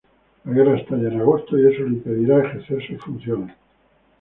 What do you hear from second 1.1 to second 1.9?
agosto y eso le